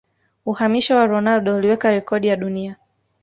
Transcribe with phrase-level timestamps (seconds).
[0.45, 2.75] Uhamisho wa Ronaldo uliweka rekodi ya dunia